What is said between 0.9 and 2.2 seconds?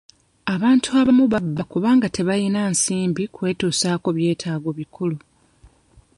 abamu babba kubanga